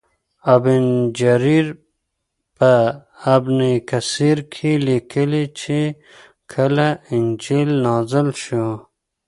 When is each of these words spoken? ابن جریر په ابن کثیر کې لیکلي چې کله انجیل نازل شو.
ابن 0.55 0.83
جریر 1.19 1.67
په 2.57 2.73
ابن 3.35 3.57
کثیر 3.89 4.37
کې 4.53 4.71
لیکلي 4.87 5.45
چې 5.59 5.79
کله 6.53 6.87
انجیل 7.13 7.69
نازل 7.85 8.27
شو. 8.43 8.67